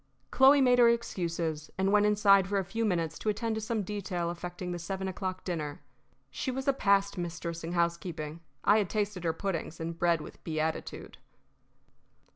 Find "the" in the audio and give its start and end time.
4.71-4.79